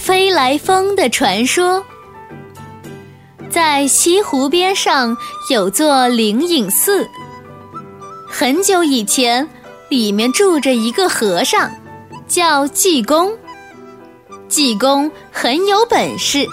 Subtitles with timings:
[0.00, 1.84] 飞来峰的传说。
[3.50, 5.14] 在西湖边上
[5.50, 7.06] 有座灵隐寺，
[8.26, 9.46] 很久以前，
[9.90, 11.70] 里面住着一个和尚，
[12.26, 13.30] 叫济公。
[14.48, 16.46] 济公很有本事，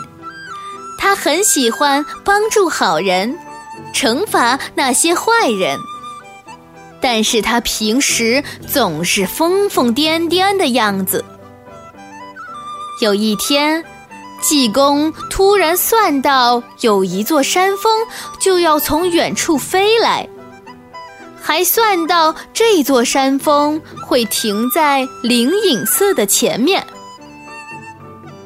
[1.00, 3.34] 他很喜欢帮助好人，
[3.94, 5.80] 惩罚那些坏人。
[7.00, 11.24] 但是他平时总是疯疯癫癫的样子。
[13.00, 13.84] 有一天，
[14.42, 17.92] 济公突然算到有一座山峰
[18.40, 20.28] 就要从远处飞来，
[21.40, 26.86] 还算到这座山峰会停在灵隐寺的前面。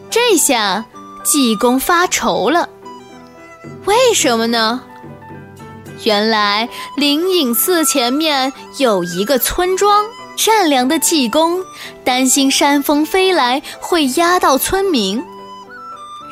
[0.10, 0.84] 这下，
[1.24, 2.68] 济公发愁了。
[3.86, 4.82] 为什么呢？
[6.04, 11.64] 原来灵隐寺前面有一个村庄，善良的济公
[12.04, 15.24] 担心山风飞来会压到村民，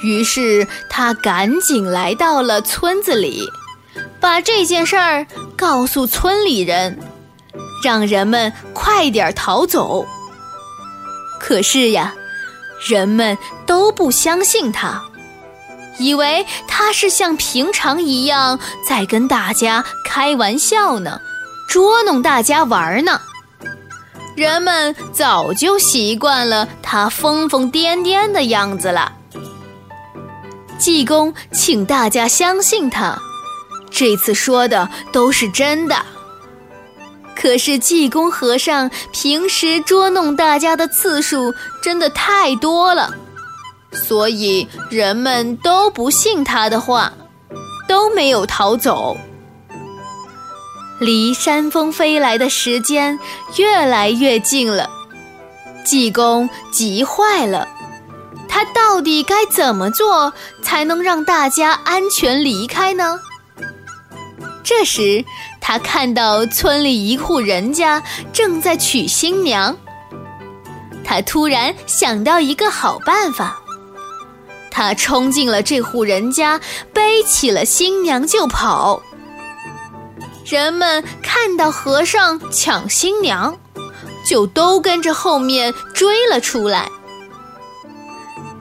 [0.04, 3.48] 于是他赶紧来到了村子里，
[4.20, 6.98] 把这件事儿告诉村里人，
[7.84, 10.06] 让人们快点逃走。
[11.39, 12.14] 可是呀，
[12.88, 15.04] 人们都不相信他。
[15.98, 21.20] 以为他是像平常一样在跟大家开玩笑呢，
[21.67, 23.20] 捉弄大家玩呢。
[24.35, 29.13] 人们早就习惯了他疯疯癫癫的样子了。
[30.77, 33.17] 济公请大家相信他，
[33.91, 36.05] 这次说的都是真的。
[37.36, 43.14] 可是济公和尚平时捉弄大家的次数真的太多了。
[43.91, 47.11] 所以人们都不信他的话，
[47.88, 49.17] 都没有逃走。
[51.00, 53.17] 离山峰飞来的时间
[53.58, 54.89] 越来越近了，
[55.86, 57.67] 济公急坏了。
[58.47, 63.20] 他到底该怎么做才能让大家安全离开呢？
[64.64, 65.23] 这时，
[65.61, 69.77] 他看到村里一户人家正在娶新娘，
[71.04, 73.61] 他突然想到一个好办法。
[74.71, 76.60] 他冲进了这户人家，
[76.93, 79.02] 背起了新娘就跑。
[80.49, 83.55] 人们看到和尚抢新娘，
[84.26, 86.89] 就都跟着后面追了出来。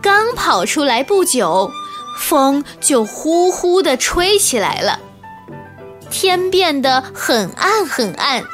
[0.03, 1.73] 刚跑出来不久，
[2.19, 5.01] 风就呼呼地吹起来了，
[6.11, 8.45] 天变得很暗很暗，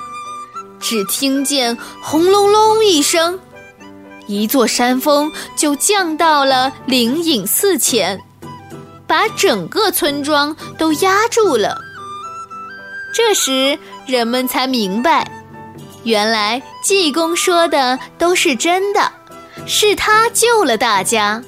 [0.79, 3.41] 只听见轰隆隆一声。
[4.29, 8.21] 一座山峰就降到了灵隐寺前，
[9.09, 11.77] 把整个村庄都压住了。
[13.15, 15.25] 这时，人们才明白，
[16.03, 19.13] 原来济公说的都是真的，
[19.67, 21.41] 是他救了大家。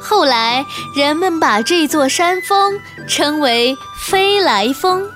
[0.00, 0.66] 后来，
[0.96, 5.08] 人们把这座山峰称为飞来峰。